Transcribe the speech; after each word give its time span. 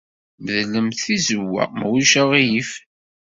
Medlemt 0.43 0.97
tizewwa, 1.03 1.63
ma 1.77 1.85
ulac 1.93 2.13
aɣilif. 2.21 2.71